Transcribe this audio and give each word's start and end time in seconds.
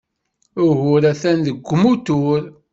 Ugur 0.65 1.03
atan 1.11 1.37
deg 1.47 1.57
umutur. 1.73 2.41